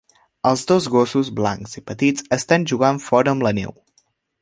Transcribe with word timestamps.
Els 0.51 0.63
dos 0.71 0.87
gossos 0.95 1.29
blancs 1.41 1.79
i 1.81 1.85
petits 1.91 2.27
estan 2.41 2.69
jugant 2.73 3.01
fora 3.11 3.37
amb 3.37 3.51
la 3.51 3.57
neu. 3.63 3.79